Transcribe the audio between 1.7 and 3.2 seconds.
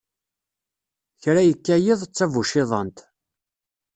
yiḍ, d tabuciḍant.